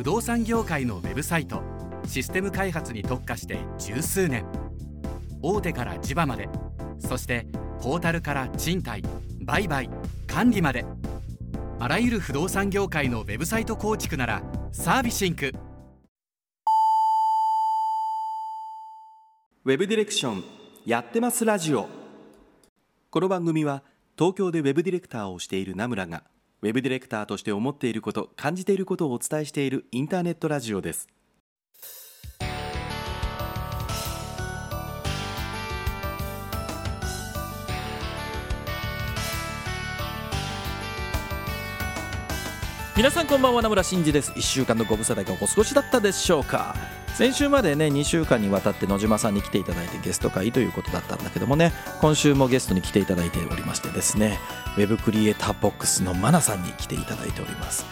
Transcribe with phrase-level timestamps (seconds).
[0.00, 1.62] 不動産業界のウェブサイト
[2.06, 4.46] システム開発に特化して十数年。
[5.42, 6.48] 大手から地場まで
[6.98, 7.46] そして
[7.82, 9.02] ポータルから賃貸
[9.42, 9.90] 売買
[10.26, 10.86] 管理まで。
[11.78, 14.42] あらゆる不動産業界のウェブサイト構築なら
[14.72, 15.52] サービシンク。
[19.66, 20.44] ウェブディレクション
[20.86, 21.90] やってますラジオ。
[23.10, 23.82] この番組は
[24.16, 26.22] 東京でウェブディレクターをしている名村が
[26.62, 31.19] ウェブディレクターとして思っていること感じていることをお伝えしているインターネットラジオです。
[43.00, 44.30] 皆さんこんばんは名村真司です。
[44.32, 46.76] 1週間のご無沙汰がお過ごしだったでしょうか。
[47.14, 54.38] 先週までね2週間にわたって野島さんに来ていただいてゲスト会ということだったんだけどもね今週もゲストに来ていただいておりましてですね
[54.76, 57.86] ウェブクリエイターボックスのマナさんに来ていただいております。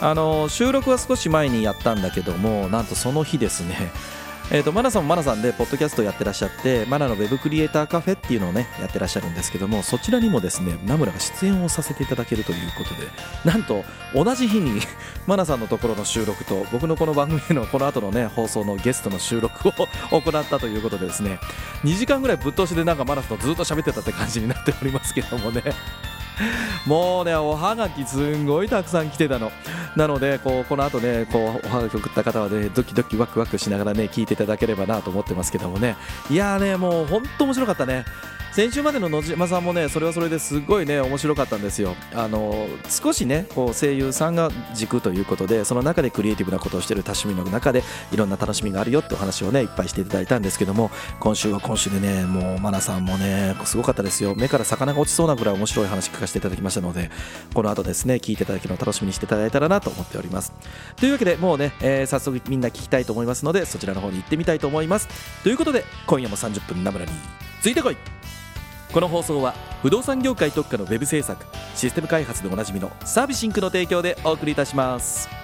[0.00, 3.90] あの収録は少し前にやったんだけどもなんとその日ですね
[4.54, 13.08] えーと、マナさんもマナさんでポッドキャストやってらっしゃってマナのウェブクリエイターカフェっていうのをねやってらっしゃるんですけどもそちらにもですね名村が出演をさせていただけるということで
[13.44, 14.80] なんと同じ日に
[15.26, 19.72] マナさんのところの収録と僕のこの番組のこの後のね放送のゲストの収録を
[20.22, 21.40] 行ったということでですね
[21.82, 25.64] 2時間ぐらいぶっ通しでなんかマナさんとずっと喋ってたって感じになっておりますけどもね。
[26.86, 29.52] もうねおはがきすんごいたくさん来てたの。
[29.96, 35.96] なのでこうこの後ねこうおはがき送った方はねドキドキワクワクしながらね聞いていただければなと思ってますけどもね。
[36.30, 38.04] いやーねもう本当面白かったね。
[38.54, 41.96] 先週までの野島さんもねそれはそれですごいね面白かったんですよ。
[42.14, 47.82] あの少しねこう声優さんが軸ということでその中でクリエイティブなことをしている多趣味の中で
[48.12, 54.36] いろんな楽しみがあるよってお話をねいっぱいしていただいたんですけども今週は今週でねもうマナさんもねすごかったですよ。
[54.36, 57.10] 目から魚が落ちそうなぐらい面白い話聞かせていただきましたので
[57.54, 60.52] この後ですね聞いていただけるのを楽しみにしていただいたらなと思っております。
[60.94, 65.08] というわけでもうね、えー、早速みんな聞きたいと思いますのでそちらの方に行ってみたいと思います。
[65.42, 67.10] ということで今夜も30分ナムラに
[67.60, 68.13] ついてこい。
[68.94, 71.44] この放送は不動産業界特化のウェブ制作
[71.74, 75.43] システム開発でおなじみのサービシンクの提供でお送りいたします。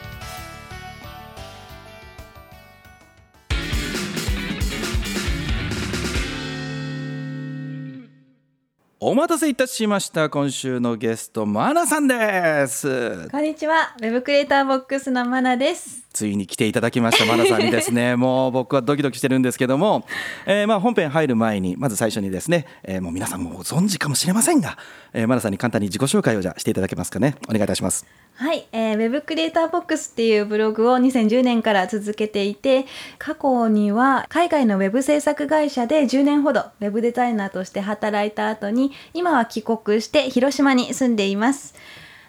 [9.11, 10.31] お待たせいたしました。
[10.31, 13.29] 今週のゲストマナさんです。
[13.31, 13.93] こんにちは。
[14.01, 16.05] ウェブクリエイターボックスのマナです。
[16.13, 18.15] ついに来ていただきましたマナさんにですね。
[18.17, 20.07] もう僕はドキドキしてるんですけども、
[20.47, 24.79] えー、まあ本編入る前にまず最初にですね、えー、もう皆さんもご存知かもしれませんが、
[25.13, 27.35] えー、マナさんに簡単に自己紹介をじゃしていただけますかね。
[27.49, 28.07] お願いいたします
[28.41, 32.87] はい、えー、ウェブクリエイターボックスっていうブログを2010年から続けていて
[33.19, 41.75] 過去には海外のウェブ制作会社で10年ほどウェブデザイナーとして働いた後に今は帰国して広島に住んでいます。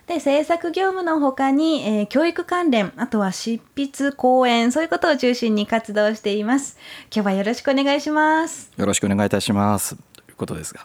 [0.06, 6.78] で制作業務の他に、えー、教育関連あとは執筆講演そういうことを中心に活動しています。
[7.06, 8.70] 今日はよろしくお願いします。
[8.76, 9.96] よろしくお願いいたします。
[9.96, 10.82] ということですが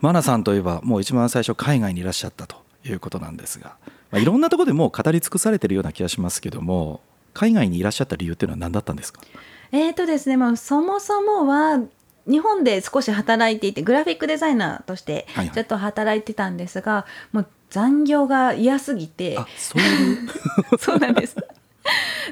[0.00, 2.69] マナさんといえばもう一番最初海外にいらっしゃったと。
[2.84, 3.76] いうことなんですが
[4.10, 7.00] まあ、いろんなところでもう語り尽くされてるような気がしますけども
[7.32, 9.20] 海外にいらっしゃった理由っていうのは何だったんですか？
[9.72, 11.80] えーとですね、まあ、そもそもは
[12.26, 19.36] 日本で少し働いていてグラフィックデザイナーとしてちょっと働いてたんですが、はいはい、もう残業が嫌すぎて。
[19.56, 20.28] そういう？
[20.78, 21.36] そうなんです。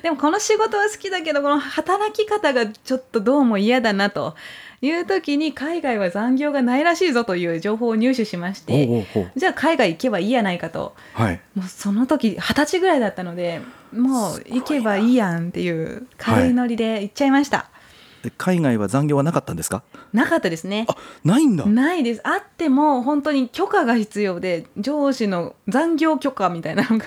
[0.03, 4.35] でもこの仕事は好きだけどこの働き方がちょっとどうも嫌だなと
[4.81, 9.07] いう時に海外は残業がないらしいぞという情報を入手しまして
[9.37, 13.61] じゃあ海外行けばいいやないかと、はい、もうその時二十歳ぐらいだったので
[13.93, 17.57] もう行けばいいやんっていう軽いノリで行っちゃいました。
[17.57, 18.33] はい。
[18.37, 19.83] 海外は残業はなかったんですか？
[20.13, 20.87] なかったですね。
[20.89, 21.65] あないんだ。
[21.65, 22.21] ないです。
[22.25, 27.07] あっても本当に許可が必要で上司の残業許可みたいなのが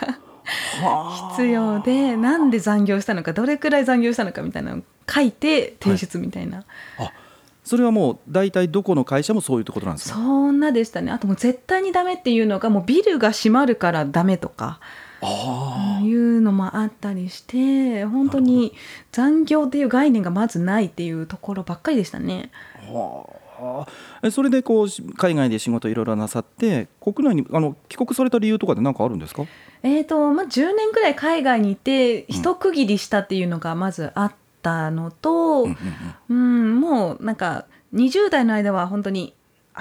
[1.36, 6.64] 必要でなんで残業したのかどれくらい残業したのかみたいなのを書いて提出みたいな、
[6.98, 7.12] はい、あ
[7.72, 10.16] それはもう大体どこの会社もそういうことなんですか？
[10.16, 11.10] そんなでしたね。
[11.10, 14.82] あともう絶対にダメっていうのがもうビルが閉まるからダメとか
[16.04, 18.74] いうのもあったりして本当に
[19.14, 22.52] 残業っていう概念がまずないっていうところばっかりでしたね。
[22.92, 23.88] は
[24.22, 29.46] あ、それでこう海外で仕事いろいろなさって国内にあの帰国された理由とかで何かあるんですか？
[29.84, 35.68] えーとまあ、10年ぐらい海外にいて一区切りしたっていうのがまずあっったのと、
[36.30, 39.34] うん、もうなんか20代の間は本当に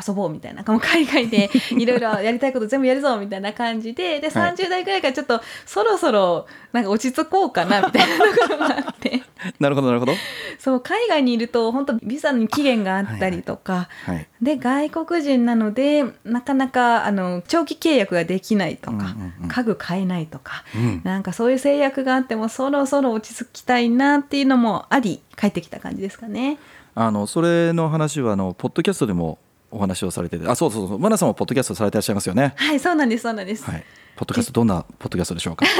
[0.06, 0.62] 遊ぼうみたいな。
[0.64, 9.22] 海外で いろいろやりたいこと全部やるぞみたいな感じでで30代ぐらいからちょっとそろそろなんか落ち着こうかなみたいなところがあって。
[9.58, 10.12] なるほどなるほど。
[10.58, 14.26] そう海外にいると本当ビザに期限があったりとか、はい。
[14.40, 19.48] で外国人なのでなかなかあの長期契約ができないとか、うんうんうん。
[19.48, 21.00] 家具買えないとか、うん。
[21.04, 26.58] なんかそういう制約があってもそろそろ落ち着きたいなっていうのもあり帰ってきた感じですかね。
[26.94, 29.38] あのそれの話はあのポッドキャストでも
[29.70, 30.46] お話をされてて。
[30.46, 30.98] あそうそうそう。
[30.98, 32.54] マナさんもポッドキャストされていらっしゃいますよね。
[32.56, 33.64] はいそうなんですそうなんです。
[33.64, 33.84] はい。
[34.16, 35.64] ポッドキャストどんなポッドキャストでしょうか？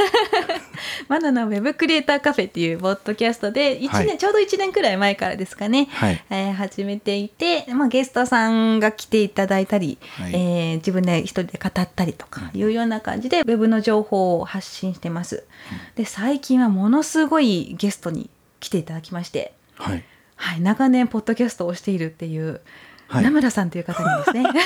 [1.07, 4.17] マナのウェブクリエイターカフェっていうポッドキャストで1年、はい。
[4.17, 6.23] ちょうど1年くらい前からですかね、はい。
[6.29, 10.31] えー始めていて、まあ、ゲストさんが来ていただいたり、はい。
[10.33, 15.43] えー自分で一人で語ったりとかいうような感じでウェブの情報を発信してます。
[15.95, 18.29] で最近はものすごいゲストに
[18.59, 20.03] 来ていただきまして、はい。
[20.35, 22.61] はい、長年ポッドキャストをしているっていう、
[23.11, 23.23] はい。
[23.23, 24.43] 名村さんという方にですね。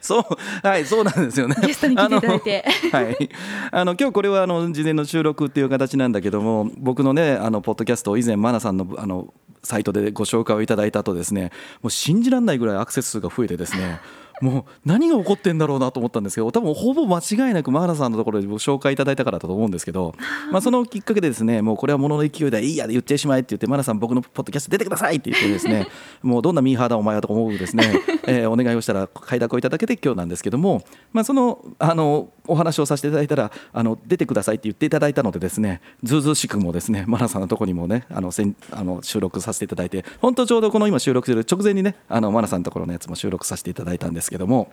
[0.00, 1.56] そうはいそうなんですよね。
[1.62, 2.64] ゲストに来ていただいて。
[2.92, 3.30] あのはい。
[3.72, 11.50] あの今日これはあの事前の収録っていう形なんだけども僕のねあのポッドキャストを以前マナさんのあのサイトでご紹介をいただいた後ですね
[11.82, 14.00] もう信じられないぐらいアクセス数が増えてですね
[14.40, 20.14] もう何が起こってんだろうなと思ったんですけど多分ほぼ間違いなくマーナさんのところでご紹介いただいたからだと思うんですけど、
[20.52, 25.88] まあ、そのきっかけでですねもうこれはものの勢いでいいやで言ってしまえって言ってマーナさん僕のポッドキャスト出てくださいって言ってですね
[26.22, 44.72] もうどんなミーハーだお前はと思うですね、えーお願いをしたら快諾をいただけて今日なんですけども、まあ、そのあのお話をさせていただいたらあの出てくださいって言っていただいたのでですねずうずうしくもですねマナさんのところにもねあのせんあの収録させていただいて本当ちょうどこの今収録する直前にねあのマナさんのところのやつも収録させていただいたんですけども。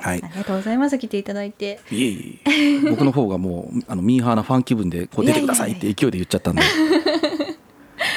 [0.00, 0.22] はい。
[0.24, 0.98] ありがとうございます。
[0.98, 1.80] 来ていただいて。
[1.90, 6.62] いえいえ僕の方がもうあのミーハーなファン気分でこう出てくださいって勢いで言っちゃったんで、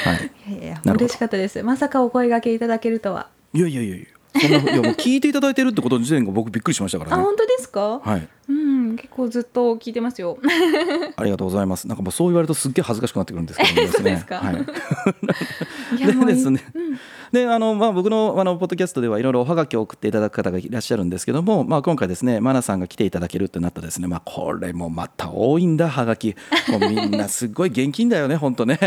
[0.05, 0.13] は
[0.49, 1.61] い、いやいや嬉しかったです。
[1.63, 3.29] まさかお声掛けいただけるとは。
[3.53, 4.05] いやいやいやいや
[4.41, 7.21] そんないやもう聞いていただいてるってことの時点が僕びっくりしましたからね。
[7.21, 10.37] あ本当ですか、はい、うん結構ずっと聞いてますよ
[11.15, 11.87] ありがとうございます。
[11.87, 13.93] なんかもうそう言われるとすっげえ恥ずかしくなってくるんですけどもですね。
[13.93, 14.37] そうですか？
[14.39, 14.55] はい。
[16.25, 16.99] でですねうん
[17.31, 26.35] であのまあ僕のあのポッドキャストではいろいろおはがきを送っていただく方がいらっしゃるんですけども、まあ今回ですねマナさんが来ていただけるってなったですね、まあこれもまた多いんだはがき。
[26.69, 28.77] もうみんなすごい現金だよね本当ね。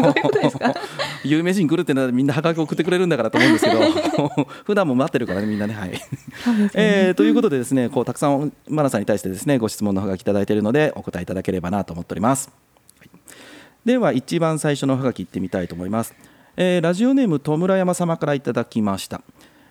[0.00, 0.12] もう
[1.24, 3.78] 有名人来るってならみんなはがき送ってくれるんだからと思うんですけど、
[4.64, 5.90] 普段も待ってるからねみんなねはい。
[5.92, 5.98] ね
[6.74, 12.50] えーということでですねこうたくさんマナさんに対してですねご質問のハガキいただいているのでお答えいただければなと思っております、
[12.98, 13.10] はい。
[13.84, 16.14] では一番最初のハガキいってみたいと思います、
[16.56, 19.22] えーラジオネーム戸村山様からいただきました、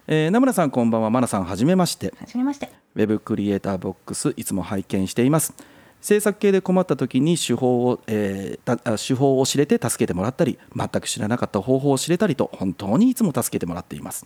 [0.07, 1.09] えー名村さんこんばんは。
[1.09, 2.13] マナさんはじめまして。
[2.19, 2.69] はじめまして。
[2.95, 5.53] ウェブクリエイターボックスいつも拝見しています。
[5.99, 14.25] 制作系で困った時に手法を、えー手法を知れて助けてもらったり全く知らなかった方法を知れたりと本当にいつも助けてもらっています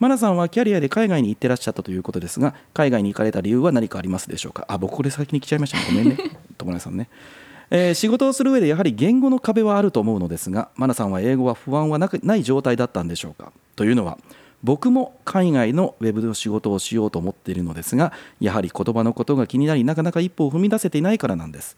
[0.00, 4.64] マナさんはキャリアで海外に行ってらっしゃったということですが海外に行かれた理由は何かありますでしょうか？
[4.68, 5.84] あ僕これ先に来ちゃいましたね。
[5.88, 6.16] ごめんね。
[6.58, 7.08] 友達さんね。
[7.70, 13.52] えー仕事をする上でやはり言語の壁はあると思うのですがマナさんは英語は不安はなくない状態だったんでしょうか？
[13.76, 14.16] というのは
[14.64, 21.76] 僕も海外のウェブの仕事をしようと思っているのですがやはり言葉のことが気になりなかなか一歩を踏み出せていないからなんです。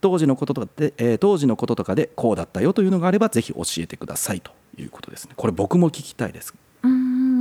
[0.00, 5.32] 当時のこととかで、えー当時のこととかでこうだったよというのがあればぜひ教えてくださいということですね。
[5.36, 6.54] これ僕も聞きたいです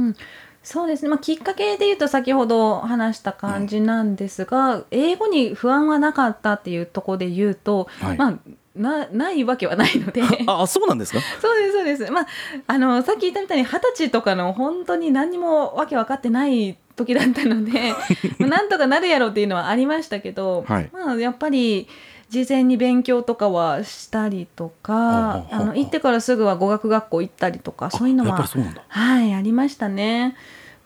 [0.05, 0.15] ん。
[0.61, 8.17] そうですね、まあ、きっかけで言うと先ほど話した感じなんですが、英語に不安はなかったっていうところで言うと、はい。
[8.17, 8.33] まあ
[8.75, 10.23] なないわけはないので。
[10.47, 11.19] あそうなんですか？
[11.41, 12.11] そうですそうです。
[12.11, 12.27] まあ
[12.65, 17.93] あのさっき言ったみたいに二十歳とかの本当に何にもわけ分かってない時だったので
[18.39, 20.89] まあなんとかなるやろうっていうのはありましたけど、はい。
[20.93, 21.87] まあやっぱり
[22.33, 28.43] 事前に勉強とかはしたりとかあの行ってからすぐは語学学校行ったりとかそういうのは
[28.87, 30.35] はいありましたね。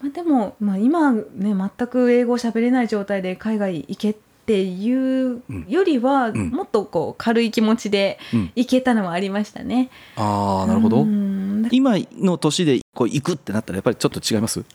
[0.01, 1.53] まあ、でも、まあ、今ね全
[1.87, 6.49] く英語を喋れない状態で海外行けっていうよりは、ん。
[6.49, 8.51] もっとこう軽い気持ちでうん。
[8.55, 9.89] 行けたのはありましたね。
[10.17, 11.05] ああなるほど。
[11.71, 14.65] 今の年でこう行くってなったらやっぱりちょっと違います？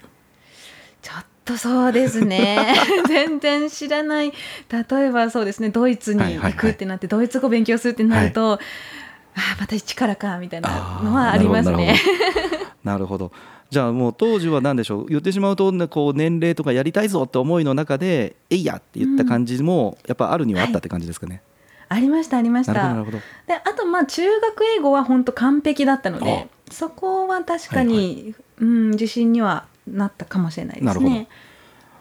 [1.45, 2.75] とそうですね。
[3.09, 4.33] 全然知らない。
[4.71, 5.71] 例えばそうですね。
[5.71, 8.59] ドイツにはいはいはい行くってなって、ドイツ語勉強するってなると、あ
[9.37, 11.97] あまた一からかみたいなのはありますね。
[12.85, 13.33] なるほど
[13.71, 15.07] じゃあもう当時は何でしょう？
[15.07, 21.41] 言ってしまうとねこう年齢とかやりたいぞって思いの中で「えいや!」って言った感じもやっぱあるにはあったって感じですかね。
[21.89, 22.75] ありましたありました。
[22.75, 23.19] なるほどなるほど。
[23.47, 31.29] であとまあ中学英語は本当完璧だったのでそこは確かに、うん、自信にはなったかもしれないですね。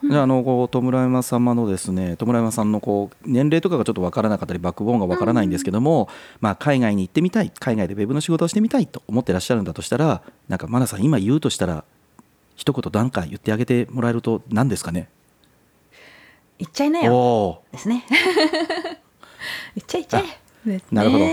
[0.03, 6.09] じゃああのこう戸村山様のですね戸村山さんのこう年齢とかがちょっと分からなかったりバックボーンが分からないんですけども、
[6.39, 11.83] まあ、海外に行ってみたい海外でウェブの仕事をしてみたいと思ってらっしゃるんだとしたらなんかマナさん今言うとしたら
[12.55, 15.07] 一言何か言ってあげてもらえると何ですかね？
[16.57, 17.61] 行っちゃいなよ。
[17.71, 18.03] ですね。
[19.75, 20.01] 行っちゃい。
[20.01, 20.83] っちゃえですね。
[20.91, 21.25] なるほど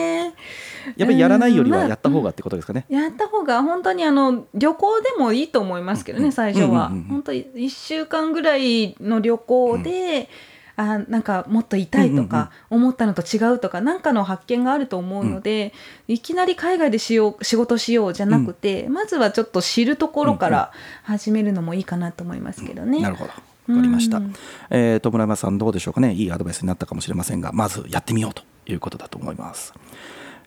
[0.97, 2.87] やっぱりやらないよりはうんまあやった方がってことですかね。
[2.89, 6.77] やった方が本当にあの旅行でもいいと思いますけどね、最初は、うんうん。
[6.77, 10.29] うんうん本当1週間ぐらいの旅行で、
[10.77, 15.73] あなんかもっと痛いとか、思ったのと違うとか何かの発見があると思うので、
[16.07, 23.01] いきなり海外でしよう仕事しようじゃなくて、まずはちょっと知るところから始めるのもいいかなと思いますけどね。
[23.01, 23.31] なるほど。
[23.31, 24.33] わかりました、うん。
[24.71, 26.15] えー、と村山さんどうでしょうかね。
[26.15, 29.75] いいアドバイスになったかもしれませんがまずやってみようということだと思います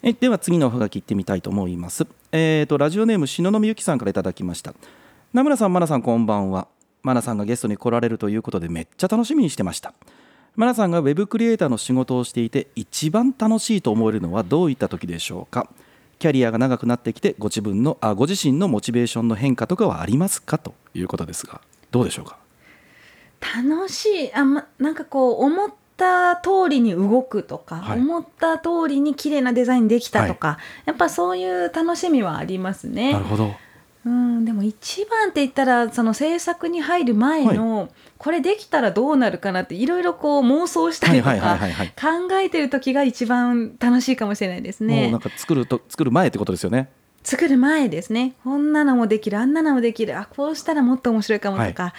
[0.03, 2.07] えでは次のおはがき行ってみたいと思います。
[2.31, 4.73] えー、とラジオネーム篠宮ゆきさんからいただきました。
[5.31, 6.67] 名村さん、まなさんこんばんは。
[7.03, 9.93] まなさんがゲストに来られるということでめっちゃ楽しみにしてました。
[10.55, 15.69] まなさんがウェブクリエイターの仕事をしていて一番楽しいと思えるのはどういった時でしょうか。
[16.17, 20.57] キャリアが長くなってきてご自分のあご自身のモチベーションの変化とかはありますか？
[20.57, 22.37] ということですがどうでしょうか？
[23.39, 24.33] 楽しい。
[24.33, 33.25] あ、ま、なんかこう思った通りに動くとか、はい思った通りに綺麗なデザインできたとか、やっぱそういう楽しみはありますねなる。
[33.25, 33.53] ほど
[34.03, 45.21] うん、でも一番って言ったらその制作に入る前の、これできたらどうなるかなっていろいろこう妄想したりとはいはいかはいはい考えてる時が一番楽しいかもしれないですねもうなん。
[45.21, 46.89] か作ると作る前ってことですよね。
[47.23, 48.35] 作る前ですね。
[48.43, 51.93] こんなのもできるあんなのもできるあこうしたらもっと面白いかもとか、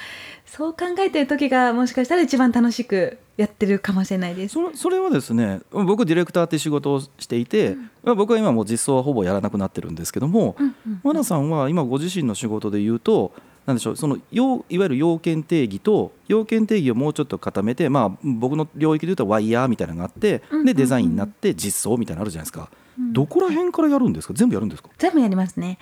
[0.47, 4.55] そう考えてる時がもしかしたら一番楽しくやってるかもしれないです。
[4.55, 13.33] それそれはですね僕ディレクターって仕事をしていて、まあ僕は今もう実装はほぼやらなくなってるんですけども、うんうんマナさんは今ご自身の仕事で言うと
[13.67, 20.67] なんでしょうその要いわゆる要件定義と要件定義をもうちょっと固めて、まあ、僕の領域で言うとワイヤーみたいなのがあって、うんうんうん。
[20.67, 24.35] でデザインになって実装みたいなのあるじゃないですか、うんどこら辺からやるんですか？
[24.35, 24.89] 全部やるんですか？
[24.99, 25.79] 全部やりますね。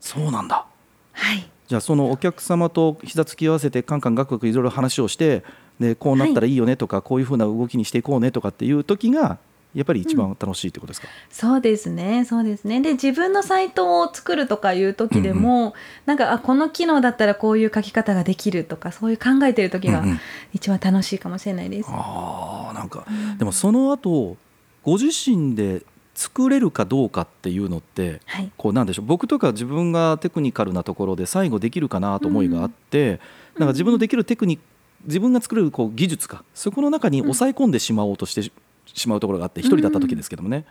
[0.00, 0.66] そうなんだ。
[1.12, 1.48] はい。
[1.68, 5.44] じゃあそのお客様と膝つき合わせてカンカンガクガクいろいろ話をして
[5.78, 9.38] でこうなったらいいよねとか、こういうふうな動きにしていこうねとかっていう時が
[9.72, 12.80] やっぱり一番楽しいってことですか、そうですね、そうですね。
[12.80, 15.74] で、自分のサイトを作るとかいう時でも、
[16.06, 20.20] なんか、あ、この機能だったらこういう書き方ができるとか、そういう考えてる時がうんうん。
[20.52, 21.88] 一番楽しいかもしれないです。
[21.88, 23.06] あーなんか
[23.38, 24.36] でもその後
[24.82, 25.82] ご自身で
[26.20, 28.52] 作れるかどうかっていうのってはい。
[28.58, 29.06] こうなんでしょう。
[29.06, 33.20] 僕とか自分がテクニカルなところで最後できるかなと思いがあって、
[33.56, 34.64] なんか自分のできるテクニック
[35.06, 38.52] 自分が作れるこう技術かそこの中に抑え込んでしまおうとしてし
[38.92, 40.66] しまうところがあって一人だった時ですけどもね、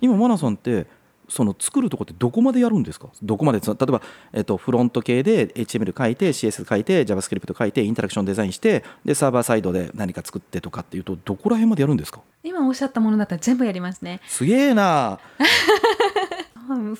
[0.00, 0.86] 今マナさんって
[1.32, 3.08] その作るとこってどこまでやるんですか？
[3.22, 12.20] どこまで例えば、えっと、フロント系で HTML 書いて CS 書いて JavaScript 書いてインタラクションデザインしてでサーバーサイドで何か作ってとかっていうとどこら辺までやるんですか？
[12.44, 14.20] 今おっしゃったものだったら全部やりますね。
[14.28, 15.18] すげえな。
[15.38, 15.46] うん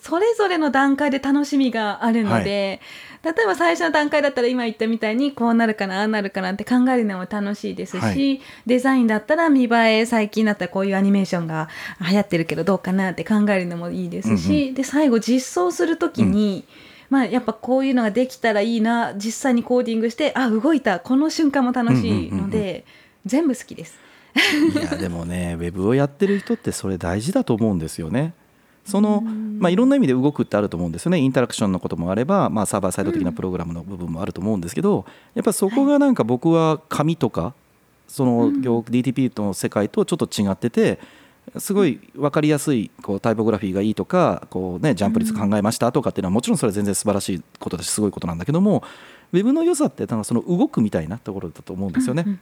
[0.01, 2.81] それぞれの段階で楽しみがあるので、
[3.23, 11.69] 例えば最初の段階だったら今言ったみたいにこうなるかなああなるかなって考えるのも楽しいですし、はいデザインだったら見栄え最近だったらこういうアニメーションが
[12.01, 16.65] 流行ってるけどどうかなって考えるのもいいですし、で最後実装する時に、
[17.11, 22.85] まあ、やっぱこういうのができたらいいな実際にコーディングしてあ動いたこの瞬間も楽しいので、うんうん
[23.25, 23.99] 全部好きです。
[24.35, 28.33] いやでもねウェブをやってる人ってそれ大事だと思うんですよね。
[28.85, 31.19] そのまあ、いろんな意味で動くってあると思うんですよね。
[31.19, 37.55] インタラクションのこともあれば、まあ、サーバーサイド的なプログラムの部分もあると思うんですけど、やっぱそこがなんか僕は紙とか
[38.09, 40.99] その業 DTP の世界とちょっと違ってて
[41.59, 48.85] すごい分かりやすいこうタイポグラフィーがいいとかこう、ね、ジャンプ率考えましたとかっていうのはもちろんそれは全然素晴らしいことだしすごいことなんだけども
[49.33, 52.39] ウェブの良さってなんかその動くみたいなところだと思うんですよね。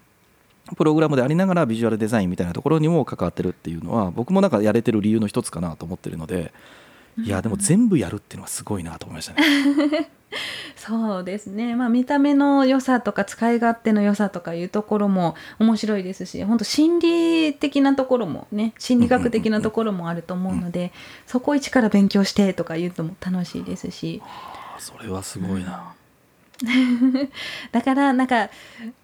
[0.77, 6.53] プログラムでありながらビジュアルデザインみたいなところにも関わってるっていうのは僕もなんかやれてる理由の一つかなと思ってるので
[7.19, 10.11] いやでも全部やるっていうのはすごいなと思いましたね。
[10.77, 20.93] そうですね、まあ、見た目の良さとか使い勝手の良さとかいうところも面白いですし本当心理的なところもね心理学的なところもあると思うので、
[21.27, 24.23] そこ一から勉強してとか言うのも楽しいですし
[24.79, 25.95] それはすごいな。
[27.73, 28.50] だからなんか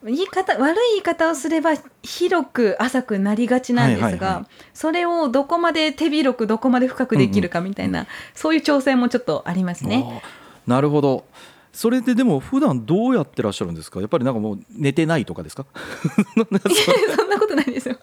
[0.05, 1.73] 言い方悪い言い方をすれば
[2.03, 10.23] 広く浅くなりがちなんですが、はいはいはいそれをどこまで手広くどこまで深くできるかみたいな、そういう挑戦もちょっとありますね。
[10.67, 11.25] なるほど
[11.73, 14.01] それででも普段どうやってらっしゃるんですか？
[14.01, 15.65] やっぱりなんかもう寝てないとかですか？
[16.37, 17.97] そんなことないですよ。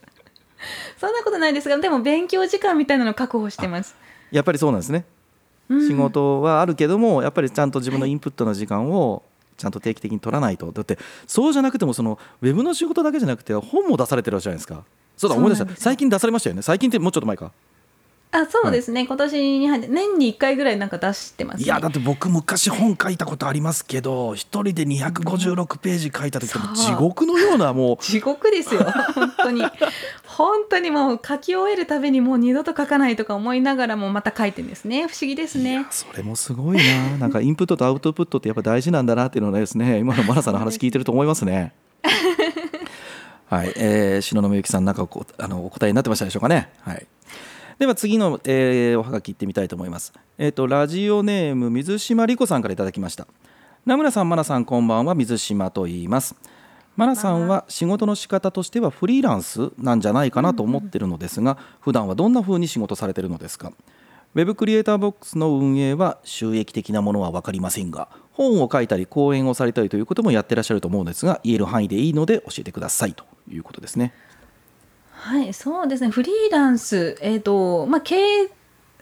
[0.99, 3.95] そんなことないですが、でも勉強時間みたいなのを確保してます。
[4.31, 5.05] やっぱりそうなんですね。
[5.69, 9.23] うん仕事はあるけどもやっぱりちゃんと自分のインプットの時間を
[9.57, 10.71] ちゃんと定期的に取らないと。
[10.71, 14.83] だってそうじゃなくてもそのウェブの仕事だけじゃなくて本も出されてるじゃないですか。
[15.17, 15.75] そうだ思い出した。
[15.75, 16.61] 最近出されましたよね。
[16.61, 17.51] 最近ってもうちょっと前か
[18.33, 28.83] あそうですね、今年に入って年に1回ぐらいなんか出してます、ね、いやだって僕昔本書いたことありますけど一人で256ページ書いた時も地獄のようなもう地獄ですよ。
[29.13, 29.63] 本当に。
[30.25, 35.05] 本当にもう書き終えるたびにもう二度と書かないとか思いながらもまた書いてんですね。
[35.07, 35.85] 不思議ですね。
[35.91, 37.17] それもすごいな。
[37.21, 41.73] なんかインプットとアウトプットってやっぱ大事なんだなっていうのはですね今のマナさんの話聞いてると思いますね。
[43.45, 46.69] はい、えー、篠宮由紀さんなんかこあのお答えになってましたでしょうかね。
[46.81, 47.05] はい
[47.79, 50.13] では次の、えー、おはがきいってみたいと思います。
[50.37, 53.27] えっ、ー、とラジオネーム水島理子さんからいただきました。
[53.85, 55.15] 名村さん、真奈さん、こんばんは。
[55.15, 56.35] 水島と言います。
[56.95, 63.73] 真奈さんは仕事の仕方としてはフリーランスなんじゃないかなと思ってるのですが、普段はどんな風に仕事されてるのですか？
[64.35, 74.13] ウェブクリエイターボックスの運営は収益的なものは分かりませんが、本を書いたり講演をされたりということもやってらっしゃると思うんですが、言える範囲でいいので教えてくださいということですね。
[75.23, 76.09] はいそうですね。
[76.09, 78.49] フリーランスえっ、ー、とまあ経営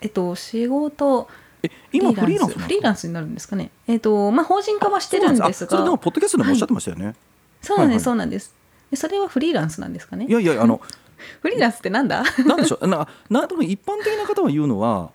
[0.02, 1.28] えっ、と仕事
[1.64, 3.72] え今フリーランスフリーランスになるんですかね。
[3.88, 5.66] えっ、ー、とまあ法人化はしてるんです。
[5.66, 5.72] が。
[5.72, 7.16] それでもポッドキャストでもおっしゃってましたよね、はい、
[7.64, 8.56] そうなんです、はいはい、そうなんです。
[8.94, 10.28] それはフリーランスなんですかね。
[10.30, 10.80] いやいやあの
[11.42, 12.24] フリーランスってなんだ？
[12.46, 12.88] なんでしょう。
[12.88, 15.10] ななでも一般的な方は言うのは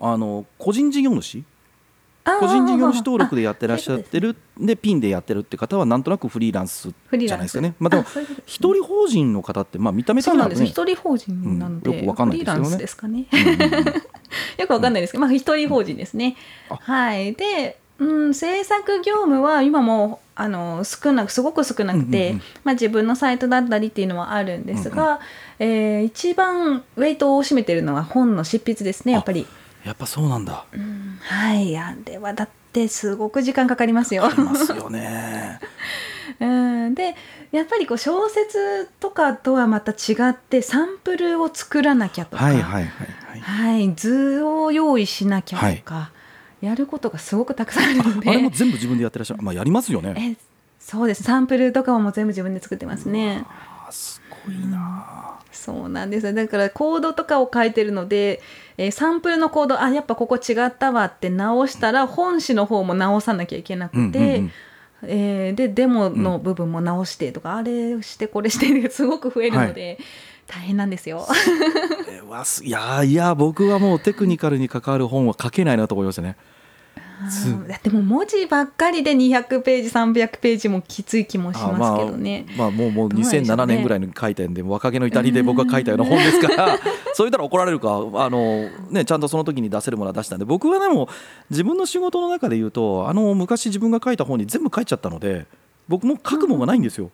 [0.00, 1.44] あの個人事業主
[2.40, 7.74] 個人事業主登録でやってらっしゃってるでピンでやってるって方はなんとなくフリーランスじゃないですかね。
[7.78, 8.04] まあでも
[8.44, 10.64] 一人法人の方ってまあ見た目そうなんです。
[10.64, 13.26] 一人法人なんで、よくわかんないですよね。
[14.58, 16.36] よくわかんないですけど、まあ一人法人ですね。
[16.68, 17.32] はい。
[17.34, 17.78] で。
[17.98, 25.04] うん、制作業務は今もあの少なくすごく少なくて、まあ、自分のサイトだったりっていうのはあるんですが、
[25.58, 29.46] うんうん、えー、一番ウェイトを占めてるのは本の執筆ですねやっぱり。
[29.86, 31.76] やっぱそうなんだ、うん、はい。
[31.78, 34.22] あれはだってすごく時間かかりますよ。
[34.22, 35.60] かかりますよね。
[36.40, 37.14] うん、で
[37.52, 46.10] やっぱりこう小説とかとはまた違ってサンプルを作らなきゃとか、はいはいはいはい、はい、図を用意しなきゃとか、は
[46.62, 48.28] い、やることがすごくたくさんあるので。
[48.28, 50.36] あれも全部自分でやってらっしゃる、まあ、やりますよね。
[50.38, 50.44] え
[50.80, 51.22] そうです。
[51.22, 53.44] サンプルとかも全部自分で作ってますね。
[53.90, 58.40] すごいな、うん、そうなんですだからコードとかを書いてるので
[58.78, 63.98] えー、サンプルのコードあやっぱここ違ったわって直したら本誌の方も直さなきゃいけなくて。
[63.98, 64.52] うんうんうん
[65.02, 69.98] えー、でデモの部分も直してとか、うん、あれしてこれしてすごく増えるので、はい、
[70.46, 71.26] 大変なんですよ。
[72.64, 76.36] いやいや僕はもうテクニカルに関わる本は書けないなと思いましたね。
[77.66, 82.46] だってもう文字ばっかりで200ページ300ページもきつい気もしますけどね。
[82.50, 86.78] あまあ、まあ、もうもう2007年ぐらいに書いたんで若気の至りで僕が書いたような本ですから
[87.14, 91.08] そう言ったら怒られるかあの、ね、ちゃんとその時に出せるものは出したんで僕はでも
[91.50, 95.46] 自分の仕事の中で言うとあの昔自分が書いた本に全部書いちゃったので
[95.88, 97.10] 僕も書くもんがないんですよ。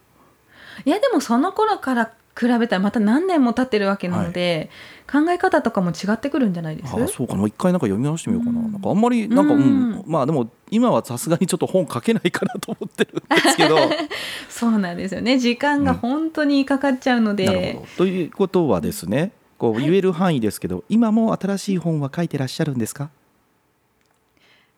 [0.85, 4.71] いやでもその頃から比べたらまた何年も経ってるわけなので、
[5.07, 6.95] はい、考え方とかも違ってくるんじゃないです？
[6.95, 7.47] かあそうかな。
[7.47, 8.61] 一回なんか読み直してみようかな。
[8.61, 13.77] うん、なんかあんまりなんか、うん、うん、まあでも今はさすがにちょっと本書けないかなと思ってるんですけど。
[14.49, 15.38] そうなんですよね。
[15.38, 23.11] 時間が本当にかかっちゃうので、うん、ということはですねこう言える範囲ですけど、はい、今も新しい本は書いてらっしゃるんですか？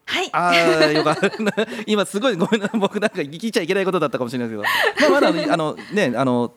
[0.07, 0.29] はい。
[0.33, 1.31] ああ、よかった。
[1.87, 4.63] 今すごいごめんな僕なんか聞いちゃいけないことだったかもしれないです
[4.99, 6.53] けど、まあ、まだあのねあの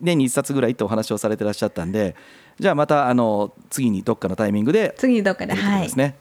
[0.00, 2.14] 年に一冊ぐらいってお話をされてらっしゃったんで、
[2.60, 5.92] じゃあまたあの次にどっかのタイミングで次にどっかではい。
[5.96, 6.16] ね。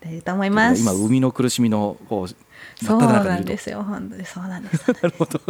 [0.00, 0.80] 出ると思います。
[0.80, 3.82] 今生みの苦しみのこうそうなんですよ。
[3.82, 4.90] 本当にそうなんです。
[4.92, 5.40] なるほど。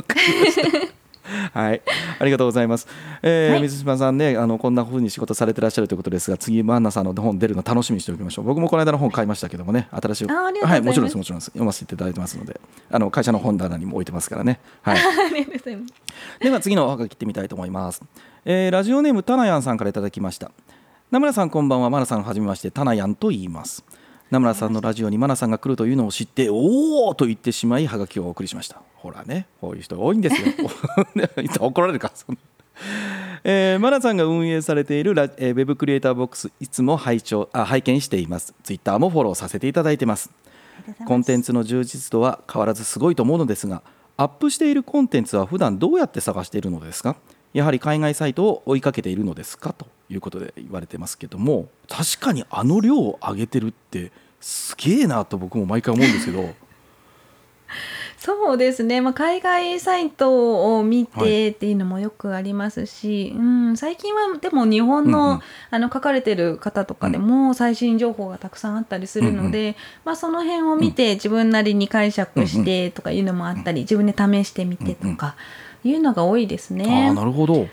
[1.52, 1.82] はい、
[2.18, 2.86] ありがとうございます。
[3.22, 8.44] えー、はい、水島さんね、あのこんな風に仕事されてらっしゃるということですが、次マンナさんの本出るの楽しみにしておきましょう。
[8.44, 10.26] 僕もこの間の本買いましたけどもね、新しい
[10.66, 11.46] はい、もちろんですもちろんです。
[11.46, 14.60] 読ませていただいてますので、あの会社の本棚にも置いてますからね。
[14.82, 14.98] はい。
[16.40, 18.02] では次のおはがきってみたいと思います。
[18.44, 20.50] えー、ラジオネームタナヤンさんからいただきました。
[21.10, 23.84] 名村さんこんばんは、マナさんはじめましてタナヤンと言います。
[24.30, 28.80] 名村さんのラジオにマナさんが来るというのを知っておおと言ってしまいはがきをお送りしました。
[28.94, 30.48] ほらねこういう人多いんですよ。
[31.60, 32.12] 怒られるか
[33.42, 38.54] えー、マナさんが運営されているラ、えー、ウェブクリエイターボックスいつも拝聴あ拝見しています。
[38.62, 40.30] ツイッターもフォローさせていただいてます。
[41.06, 43.82] コンテンツの充実度は変わらずすごいと思うのですが
[44.16, 47.16] アップしているコンテンツは普段どうやって探しているのですか？
[47.52, 56.54] やはり海外サイトを追いかけているのですかということで言われてますけども確かにあの量を上げてるってすげえなと僕も毎回思うんですけど。
[58.18, 75.34] そうですね、まあ、海外サイトを見てっていうのもよくありますし、はい、うん、最近はでも日本のうんうん、あの書かれてる方とかでも最新情報がたくさんあったりするので、うんうん、まあ、その辺を見て自分なりに解釈してとかいうのもあったり、自分で試してみてとか
[75.84, 77.08] いうのが多いですね。
[77.10, 77.66] あなるほど。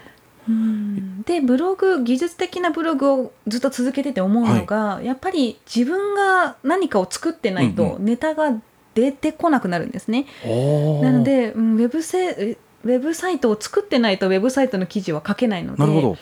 [0.48, 1.22] うん。
[1.24, 8.54] でブログ技術的なブログをずっと続けてて思うのが、やっぱり自分が何かを作ってないうんとネタが
[8.94, 10.26] 出てこなくなるんですね。
[10.46, 11.04] おー。
[11.04, 16.18] なので、うんウェブせえウェブサイトを作ってないとウェブサイトの記事は書けないのでなるほど、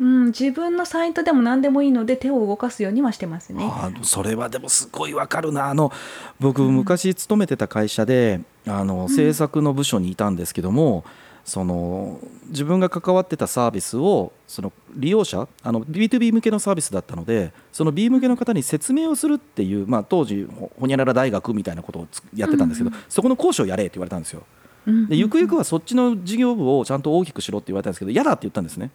[0.00, 3.62] うん、自分のサイトでも何でもいいので手を動かすようにはしてますね。
[3.62, 5.92] あのそれはでもすごいわかるなあの
[6.40, 11.04] 僕昔勤めてた会社であの制作の部署にいたんですけども、
[11.44, 24.44] その自分が関わってたサービスをその利用者あの B2B 向けのサービスだったのでその B 向けの方に説明をするっていう、まあ、当時ほほにゃらら大学みたいなことをつやってたんですけど、そこの講師をやれって言われたんですよ。
[24.86, 28.90] うんでゆくゆくはそっちの事業部をちゃんと大きくしろって言われたんですけど嫌だって言ったんですね。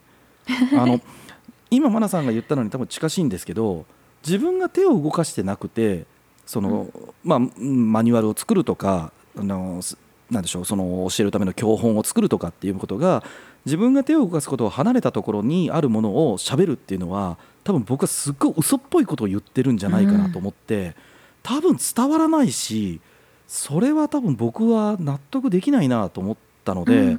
[0.78, 1.00] あの
[1.70, 3.84] 今マナさんが言ったのに多分近しいんですけど
[4.24, 6.06] 自分が手を動かしてなくて
[6.46, 6.88] その、
[7.24, 9.98] まあうんマニュアルを作るとかあのす
[10.30, 13.22] なんでしょうその教えるための教本を作るとかっていうことが
[13.64, 20.94] 自分が手を動かすことを離れたところにあるものを喋るっていうのは多分僕はすっごい嘘っぽいことを言ってるんじゃないかなと思って、
[21.42, 23.00] 多分伝わらないし
[23.48, 27.16] それは多分僕は納得できないなと思ったので。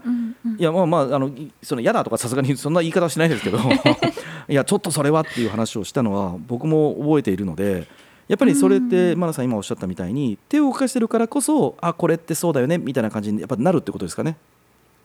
[0.60, 3.58] いやまあまああのいその嫌だとかさすがにそんな言い方はしないですけど
[4.48, 7.86] いやちょっとそれはっていう話をしたのは僕も覚えているので
[8.30, 14.38] やっぱりそれってマナさん今おっしゃったみたいに手を動かしてるからこそあこれってそうだよねみたいな感じにやっぱなるってことですかね？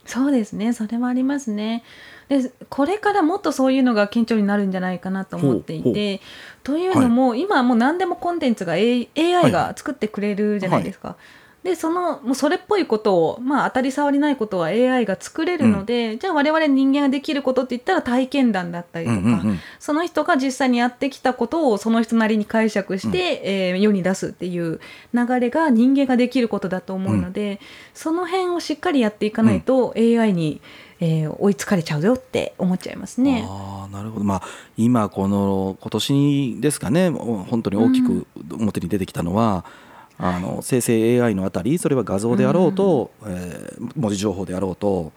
[0.04, 1.82] そうですねそれはありますね
[2.28, 6.20] でこれからもっとそういうのが顕著になるんじゃないかなと思っていて
[6.62, 11.16] というのも、今はもう何でもコンテンツが A- はい AI が作ってくれるじゃないですか。
[11.62, 19.60] でそのもうそれっぽいことを、まあ、当たり障りないことは AI が作れるので、じゃあ我々人間ができることって言ったら体験談だったりとか、うんうんうん。
[19.78, 24.80] その人が実際にやってきたことをその人なりに解釈して、えー世に出すっていう
[25.14, 27.60] 流れが人間ができることだと思うので、
[27.94, 30.60] その辺をしっかりやっていかないと AI に、
[30.98, 33.44] えー追いつかれちゃうよって思っちゃいますね。
[33.48, 34.42] あーなるほど、まあ、
[34.76, 39.64] 今この今年ですかねお本当に大きく表に出てきたのは、
[40.18, 45.12] あの生成 AI のあたりそれは画像であろうと、えー文字情報であろうと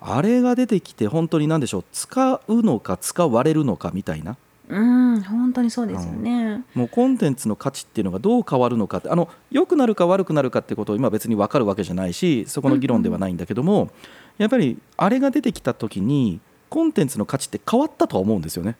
[0.00, 4.36] あれが出てきて本当に何でしょう使うのか使われるのかみたいな
[4.68, 6.62] うん本当にそうですよね。
[6.74, 13.90] もうコンテンツの価値っていうのがどう変わるのかってあの良くなるか悪くなるかってことを今別に分かるわけじゃないしそこの議論ではないんだけども、
[14.36, 18.76] やっぱりあれが出てきた時にコンテンツの価値って変わったとは思うんですよね。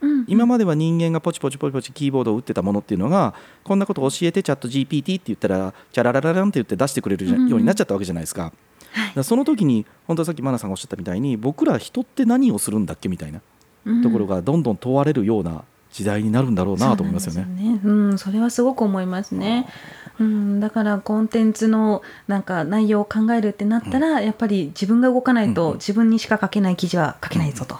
[0.00, 8.52] うん今までは人間がポチポチポチポチキーボードを打ってたものっていうのがこんなこと教えてチャット GPT って言ったらチャラララランって言って出してくれるようになっちゃったわけじゃないですか。
[8.96, 13.40] だからその時に本当さっきマナさんがおっしゃったみたいに僕ら人って何をするんだっけみたいな
[14.02, 17.42] ところがどんどん問われるような時代になるんだろうなと思いますよね。
[17.42, 17.80] そうなんね。
[17.84, 19.66] うん、それはすごく思いますね。
[20.18, 27.78] うん、だからコンテンツのなんか内容を考えるってなったら、やっぱり自分が動かないと自分にしか書けない記事は書けないぞと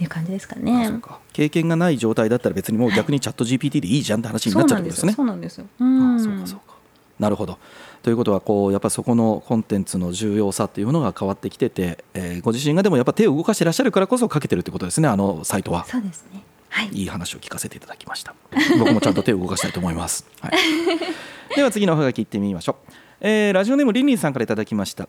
[0.00, 1.00] いう感じですかあね。
[1.32, 5.12] 経験がない状態だったら別にもう逆にチャット GPT でいいじゃんって話になっちゃうってことですね。
[5.12, 5.66] そうなんですよ。
[5.78, 6.76] そうかそうか
[7.18, 7.58] なるほど
[8.02, 15.84] ということはこうやっぱそこのコンテンツの重要さっていうものが変わってきてて、えーご自身がでもやっぱ手を動かしてらっしゃるからこそかけてるってことですねあのサイトは。
[15.86, 16.42] そうですね。
[16.68, 16.88] はい。
[16.92, 18.34] いい話を聞かせていただきました。
[18.78, 20.26] 僕もちゃんと手を動かしたいと思います。
[20.40, 20.52] はい、
[21.56, 22.92] では次のおはがき行ってみましょう。
[23.22, 25.08] えーラジオネームリンリンさんからいただきました。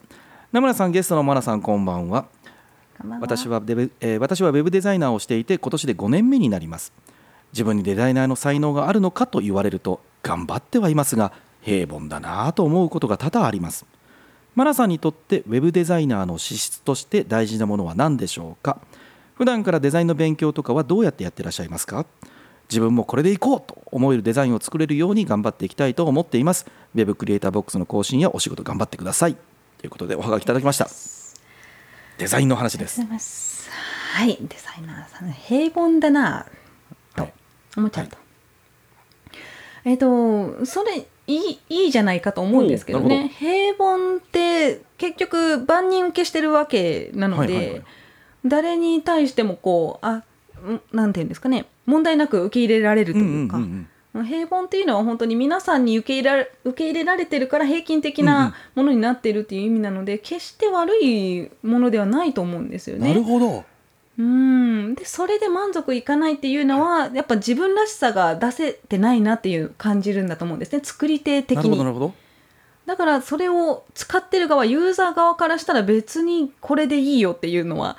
[0.53, 2.25] 名村さんゲストのマナさんこんばんは。
[3.19, 6.93] 私はデブ、えー私はウェブデザイナーをしていて今年で5年目になります。
[7.53, 11.31] 自分にデザイナーの才能があるのかと言われると頑張ってはいますが
[11.61, 13.85] 平凡だなぁと思うことが多々あります。
[14.55, 18.79] マナさんにとってウェブデザイナーの資質として大事なものは何でしょうか？
[19.35, 22.05] 普段からデザインの勉強とかはどうやってやってらっしゃいますか？
[22.69, 26.65] 自分もこれでいこうと思えるデザインを作れるように頑張っていきたいと思っています。
[26.95, 29.37] ウェブクリエイターボックスの更新やお仕事頑張ってください。
[29.77, 31.16] ということでおはがきいただきました。
[32.17, 33.01] デザインの話です。
[33.01, 36.45] はい、デザイナーさん平凡だな
[37.15, 37.29] と
[37.75, 38.17] 思っちゃうと。
[39.85, 43.31] えっ、とそれいいいいじゃないかと思うんですけどね。
[43.37, 47.83] 平凡って結局万人受けしてるわけなので、はいはいはい
[48.45, 53.57] 誰に対してもこうあんなんていうんですかね問題なく受け入れられるというか。
[53.57, 53.87] うんうんうん
[54.23, 58.33] 平凡っていうのは本当に皆さんに受け入れられ受け入れられてるから平均的うんうん。
[58.33, 63.09] なものになっているっていう意味なので、決して悪いものではないと思うんですよね。
[63.09, 63.63] なるほど。
[64.19, 64.95] うん。
[64.95, 70.81] でそれで満足いかないっていうのはやっぱ自分らしさが出せてないなっていう感じるんだと思うんですね。
[70.83, 72.13] 作り手的なるほどなにるほど。
[72.87, 77.97] だからそれを使ってる側ユーザー側からしたら別にこれでいいよっていうのは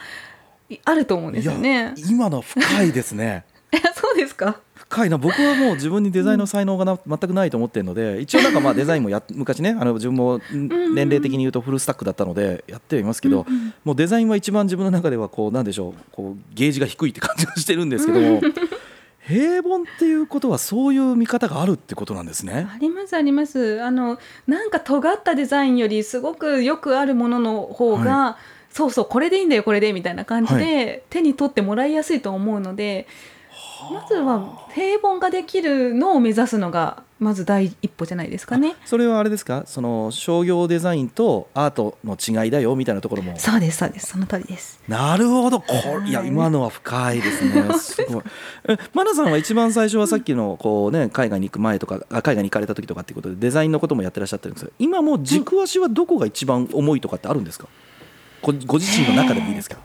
[0.70, 1.94] いあると思うんですよね。
[2.08, 3.44] 今の深いですね。
[3.94, 4.60] そうですか？
[4.88, 13.46] 深いな僕はもう自分にデザインの才能がな全くないと思ってるので一応なんかまあ デザインもや昔ねあの自分も年齢的に言うとフルスタックだったのでやってはいますけど、
[13.84, 18.40] もうデザインは一番自分の中ではこうなんでしょうこうゲージが低いって感じがしてるんですけども。
[19.20, 22.66] 平凡っていうことはそういう見方があるってことなんですね。
[22.74, 23.82] ありますあります。
[23.82, 33.06] あのなんか尖ったデザインよりすごくよくあるものの方が、はい、そうそうこれでいいんだよこれでみたいな感じで、はい、手に取ってもらいやすいと思うので、
[33.92, 38.76] まずは平凡ができるのを目指すのがまず第一歩じゃないですかね。
[38.84, 39.64] それはあれですか？
[39.66, 43.38] その商業デザインとアートの違いだよみたいなところも。
[43.38, 44.08] そうですそうです。
[44.08, 44.80] その通りです。
[44.88, 45.60] なるほど。
[45.60, 46.12] こい。
[46.12, 47.64] や今のは深いですね。
[47.78, 48.22] すごい。
[48.68, 57.66] えマナさんは一番最初はさっきのこうね海外に行く前とか海外に行かれた時とかっていうことでデザインのこともやってらっしゃってるんですけど今も軸足はどこが一番重いとかってあるんですか？
[58.42, 59.76] ごご自身の中でもいいですか、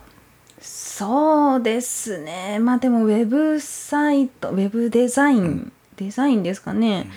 [0.96, 2.58] そうですね。
[2.60, 5.72] まあでもウェブサイトウェブデザイン、うん。
[5.96, 7.08] デザインですかね、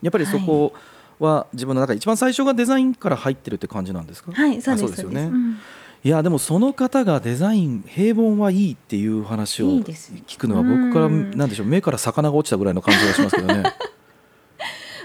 [0.00, 0.72] やっぱりそこ
[1.18, 4.32] は自分の中で一番最初がデザインから入ってるって感じなんですか？
[4.32, 5.58] はいそうですよね、うん、
[6.02, 13.74] いやでもその方がデザイン平凡はいいっていう話を聞くのは僕からなんでしょう目から魚が落ちたぐらいの感じがしますけどね。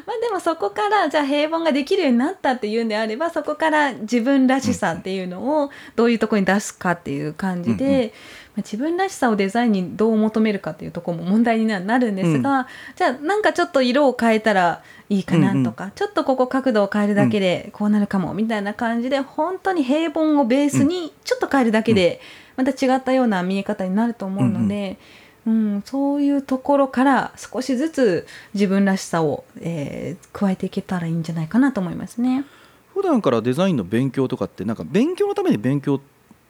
[0.05, 8.11] まあでもそこからじゃあ平凡ができるようになったっていうんであればそこから自分らしさっていうのをどういうところに出すかっていう感じで、うんうん
[8.57, 22.21] 自分らしさをデザインにどう求めるかっていうところも問題になるんですが、うん、じゃあなんかちょっと色を変えたらいいかなとか、うんうん、ちょっとここ角度を変えるだけでこうなるかもみたいな感じで本当に平凡をベースにちょっと変えるだけで
[22.55, 24.89] また違ったような見え方になると思うので。
[24.89, 24.97] うん、
[25.45, 32.45] うんそういうところから少しずつ自分らしさを、えー、加えていけたらいいんじゃないかなと思いますね。
[32.93, 35.99] 普段からデザインの勉強とかってなんか勉強のために勉強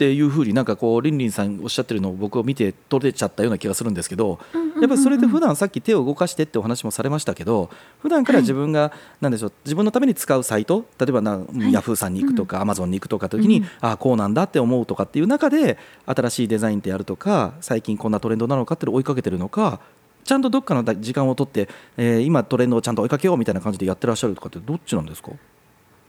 [0.04, 4.38] っていうふうになんかこうリンリンさんおっしゃってるのを僕を見て取れちゃったような気がするんですけど、
[4.82, 11.40] やっぱりそれで普段さっき手を動かしてってお話もされましたけど普段から自分が何でしょう自分のために使うサイト例えばな、
[11.72, 19.80] ヤフーさんに行くとか、アマゾンに行くとか時に、ああこうなんだって思うとかっていう中で新しいデザインってやるとか最近こんなトレンドなのかって追いかけてるのか
[20.26, 25.32] ちゃんとどっかの時間を取って、えー、今トレンドをちゃんと追いかけようみたいな感じでやってらっしゃるとかってどっちなんですか？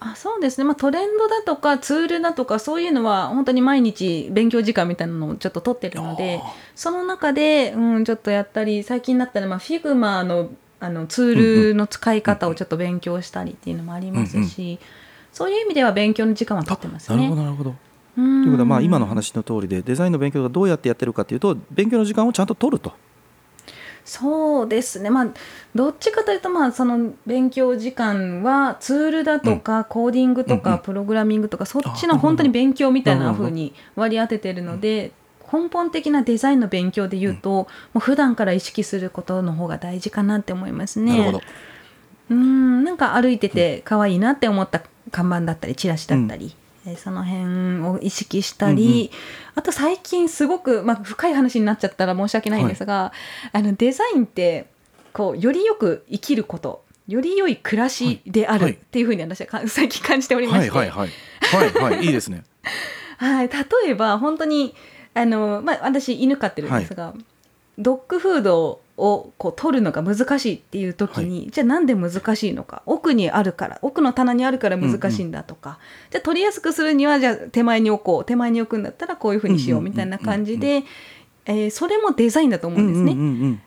[0.07, 6.43] あそうですね、まあ、トレンドだとかツールだとかそういうのは本当に毎日勉強時間みたいなのをちょっと取ってるので
[6.75, 14.79] その中で、うん、ちょっとやったり最近だったら、まあ、 Figma のあのツールの使い方をちょっと勉強したりっていうのもありますし、うんうん、
[15.33, 17.17] そういう意味では勉強の時間は取ってますね。
[17.17, 17.75] なるほどなるほど。
[18.17, 22.93] ということはまあ今の話の通りでデザインの勉強がどうやってやってるかというと勉強の時間をちゃんと取ると。
[24.05, 25.09] そうですね。
[25.09, 25.29] まあ
[25.75, 35.13] どっちかというとまあその勉強時間はツールだとかコーディングとかプログラミングとかそっちの本当に勉強みたいな風に割り当ててるので
[35.51, 41.41] 根本的なデザインの勉強でいうともう普段から意識することの方が大事かなって思いますね。
[42.31, 46.57] うんなんか歩いてて可愛いなって思った看板だったりチラシだったり、
[46.97, 49.09] その辺を意識したり、うんうん、
[49.57, 53.13] あと最近すごく、まあ、深い話になっちゃったら申し訳ないんですが、は
[53.55, 54.67] い、あのデザインって
[55.13, 60.71] こうよりよく生きることより良い暮らしであるっていうふうに私は最近感じておりまして。
[60.71, 61.11] はいはい。
[61.41, 62.45] はいはい、はい、いいですね。
[63.19, 63.49] はい。
[63.49, 64.75] 例えば本当に
[65.13, 67.23] あの、まあ、私犬飼ってるんですが、はい、
[67.79, 72.83] ドッグフードをこう取るのが難しいっていう時に、はい、じゃあなんで難しいのか。
[72.87, 75.79] 奥にあるから奥の棚にあるから難しいんだとか、うんうん、
[76.11, 78.25] じゃあ取りやすくするにはじゃあ手前に置こう。
[78.25, 80.85] 手前に置くんだったらこういうふうにしようみたいな感じで、
[81.47, 83.13] えー、それもデザインだと思うんですね。
[83.13, 83.61] うんうん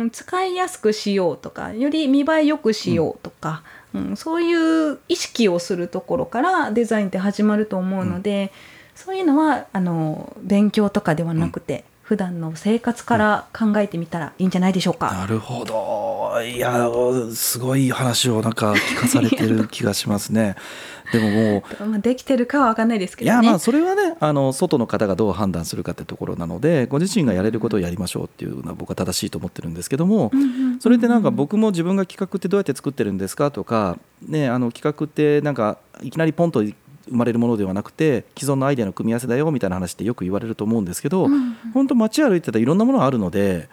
[0.00, 3.62] うん、使いやすくしようとかより見栄えよくしようとか、
[3.94, 8.50] うん、うん、そういう意識をするところからデザインって始まると思うので、
[8.94, 15.12] うん、そういうのはあの勉強とかではなくて、普段の生活から考えてみたらいいんじゃないでしょうか。
[15.12, 16.90] なるほどいや
[17.32, 20.56] すごい話をなんか聞かされてる気がしますね。
[21.12, 30.32] でももう、まあ、できてるかは分かんないですけど、ね、いやまあそれはねあの外の方がどう判断するかってところなのでご自身がやれることをやりましょうっていうのは僕は正しいと思ってるんですけども、
[30.80, 36.64] それってなんか僕も自分が企画ってどうやって作ってるんですかとか、ね、あの企画ってなんかいきなりポンと
[37.10, 43.68] 生まれるものではなくて既存のアイデアの組み合わせだよみたいな話ってよく言われると思うんですけど、うん、本当街歩いてたらいろんなものがあるので、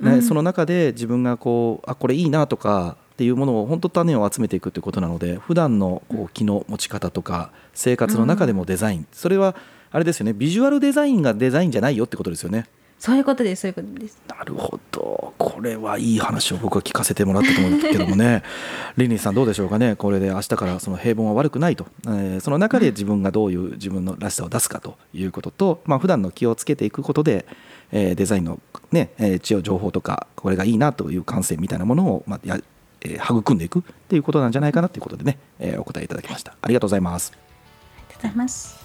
[0.00, 9.54] ね、うん、その中で自分がこうあこれいいなとかっていうものを本当種を集めていくということなので普段のこう気の持ち方とか生活の中でもデザイン、うん、それは
[9.90, 12.66] あれですよねビジュアルデザインがデザインじゃないよってことですよね。
[13.00, 14.18] そういうことですそういうことです。
[14.28, 15.32] なるほど。
[15.38, 18.42] ここれはいい話を僕は聞かせてもらったと思うんですけどもね。
[18.96, 19.96] リンリンさんどうでしょうかね。
[19.96, 27.46] これで明日からその平凡は悪くないと、えーその中で自分がどういう自分のらしさを出すかということと、まあ普段の気をつけていくことで、
[27.92, 28.58] えーデザインの
[28.92, 32.58] ね、えー知恵情報とかこれがいいなという感性みたいなものを、まあや
[33.02, 36.54] えー育んでいくっていうことなんじゃないかなということでね、えーお答えいただきました。
[36.62, 37.32] ありがとうございます。
[37.34, 38.79] ありがとうございます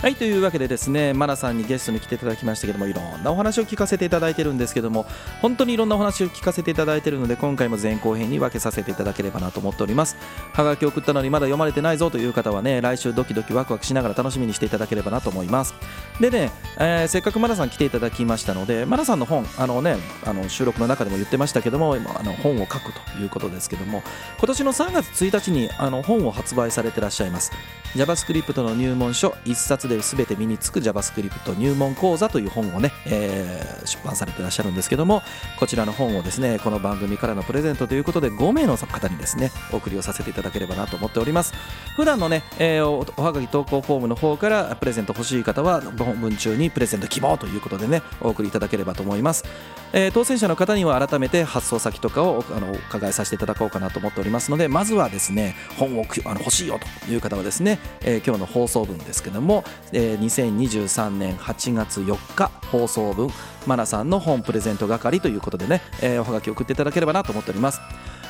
[0.00, 5.06] はいというわけでですねマナさんにゲストに来ていただきましたけどもいろんなお話を聞かせていただいてるんですけども
[5.42, 10.16] 本当にいろんなお話を聞かせていただいてるので今回も前後編に分けさせていただければなと思っております。
[10.52, 15.74] はがきを送ったのにまだ読まれてないぞという方はね来週ドキドキワクワクしながら楽しみにしていただければなと思います。
[16.20, 24.04] でね、えーせっかくマナさん来ていただきましたのでマナさんの本あのねあの収録の中でも言ってましたけども今あの本を書くということですけども
[24.38, 27.50] 今年の3月1日にあの本を発売されてらっしゃいます。
[27.94, 35.22] JavaScript の入門書一冊で全て身につく JavaScript 入門講座という本をね、えー出版されてらっしゃるんですけども
[35.58, 41.54] こちらの本をですねこの番組からのプレゼントということで5名の方にですねお送りをさせていただければなと思っております。
[41.96, 49.44] 普段のね、えーおはがき投稿フォームの方からプレゼント欲しい方は本文中にプレゼント希望ということでねお送りいただければと思います、
[49.92, 63.28] えー当選者の方には改めて発送先とかをあのお伺いさせていただこうかなと思っておりますのでまずはですね本をあの欲しいよという方はですね、えー今日の放送分ですけども、えー2023年8月4日放送分
[63.66, 67.80] マナさんの本プレゼント係ということでね、えーおはがき送っていただければなと思っております。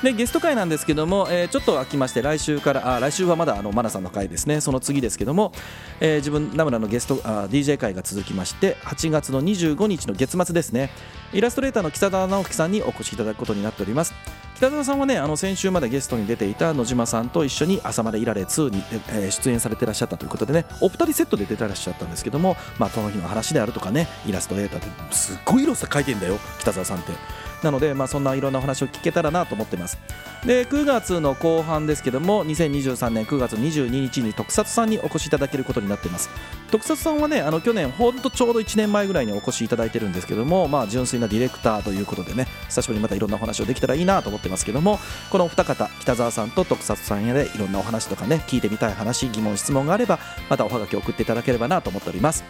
[0.03, 4.61] でゲスト会なんですけども、えーちょっと空きまして来週からあ来週はまだあのマナさんの会ですね。
[4.61, 5.53] その次ですけども、
[6.01, 10.91] えー自分名村のゲストあ DJ 会が続きまして8月の25日の月末ですね。
[11.33, 14.15] イラストレーターの北澤直樹さんにお越しいただくことになっております。
[14.57, 27.48] 北澤さんはねあの先週までゲストに出ていた野島さんと一緒に「朝までいられ2に」えー出演されてらっしゃったということでねお二人セットで出てらっしゃったんですけども、まあ、その日の話であるとかねイラストレーターってすっごい色さ描いてんだよ北澤さんって。
[27.63, 29.99] なので、まあ、そんないろんなお話を聞けたらなと思ってます。
[30.47, 36.31] で9月の後半ですけども2023年9月22日に特撮さんにお越しいただけることになっています。
[36.71, 44.99] 特撮さんはねあの去年ほんとちょうど1年前ぐらいにお越しいただいてるんですけども、まあ、純粋なディレクターということでね久しぶりにまたいろんなお話をできたらいいなと思ってますけども
[45.31, 50.19] このお二方北澤さんと特撮さんやでいろんなお話とかね聞いてみたい話疑問質問があれば
[50.51, 52.45] またおはがきを送っていただければなと思っております。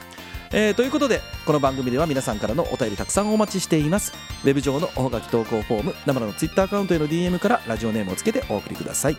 [0.51, 4.13] えーということでこの番組では皆さんからのお便りたくさんお待ちしています。
[4.45, 9.17] ウェブ上のおはがき投稿フォーム生のツイッターアカウントへの DM からラジオネームをつけてお送りください。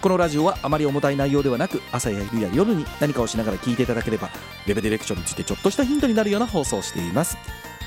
[0.00, 4.30] このラジオはあまり重たい内容ではなく朝や昼や夜に何かをしながら聞いていただければ
[4.66, 7.36] ウェブディレクションについてちょっとしたヒントになるような放送をしています。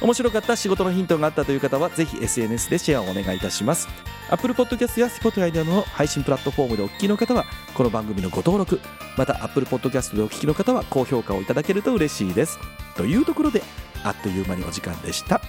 [0.04, 3.88] 面白かった仕事のヒントがあったという方はぜひ SNS でシェアをお願いいたします。
[4.30, 8.82] Apple Podcast や Spotify などの配信プラットフォームでお聞きの方はこの番組のご登録。
[9.18, 12.60] また Apple Podcast でお聞きの方は高評価をいただけると嬉しいです。
[12.98, 13.64] というところで
[14.04, 15.40] あっという間にお時間でした。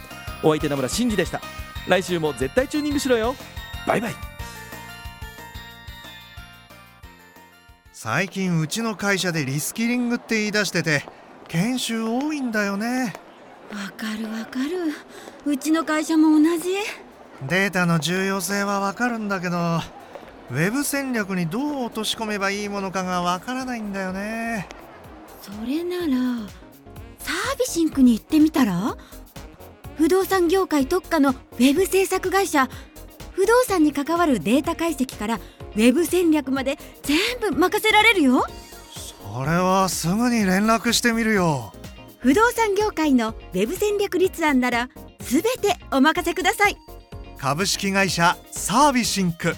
[0.44, 1.40] お相手名村真司でした。
[1.88, 3.34] 来週も絶対チューニングしろよ。
[3.88, 4.14] バイバイ。
[7.92, 11.04] 最近うちの会社でリスキリングって言い出してて
[11.48, 13.23] 研修多いんだよね。
[13.74, 14.94] わかるわかる。
[15.44, 16.74] うちの会社も同じ。
[17.48, 19.56] データの重要性はわかるんだけど
[20.50, 24.68] ウェブ戦略にどう落とし込めばいいものかがわからないんだよね。
[25.42, 26.48] それなら
[27.18, 28.96] サービシンクに行ってみたら？
[29.96, 32.68] 不動産業界特化のウェブ制作会社。
[33.32, 38.46] 不動産に関わるデータ解析からウェブ戦略まで全部任せられるよ。
[39.34, 41.72] それはすぐに連絡してみるよ
[42.24, 46.76] 不動産業界のウェブ戦略立案なら全てお任せください。
[47.36, 49.54] 株式会社サービシンク。